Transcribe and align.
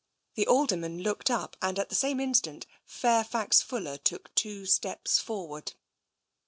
The 0.33 0.47
Alderman 0.47 1.03
looked 1.03 1.29
up, 1.29 1.55
and 1.61 1.77
at 1.77 1.89
the 1.89 1.93
same 1.93 2.19
instant 2.19 2.65
Fairfax 2.87 3.61
Fuller 3.61 3.99
took 3.99 4.33
two 4.33 4.65
steps 4.65 5.19
forward. 5.19 5.73